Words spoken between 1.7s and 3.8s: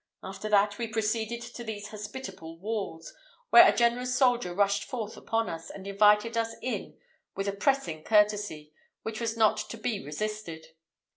hospitable walls, where a